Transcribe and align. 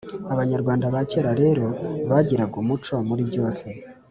Abanyarwanda 0.33 0.93
ba 0.93 1.01
kera 1.11 1.31
rero 1.41 1.65
bagiraga 2.09 2.55
umuco 2.63 2.93
muribyose 3.07 3.65